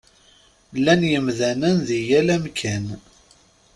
[0.77, 2.85] Llan yemdanen di yal amkan.